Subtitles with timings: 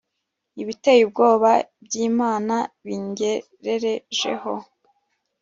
[0.61, 1.51] ibiteye ubwoba
[1.85, 2.55] by’imana
[2.85, 4.53] bingererejeho